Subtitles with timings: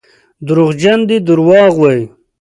[0.47, 2.03] دروغجن دي دروغ وايي.